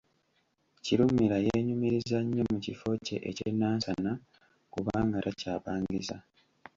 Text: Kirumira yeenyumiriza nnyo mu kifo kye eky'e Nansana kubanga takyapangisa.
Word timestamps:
Kirumira 0.83 1.37
yeenyumiriza 1.45 2.17
nnyo 2.23 2.43
mu 2.51 2.57
kifo 2.65 2.89
kye 3.05 3.17
eky'e 3.29 3.51
Nansana 3.59 4.11
kubanga 4.73 5.17
takyapangisa. 5.25 6.15